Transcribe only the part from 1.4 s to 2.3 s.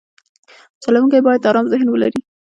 ارام ذهن ولري.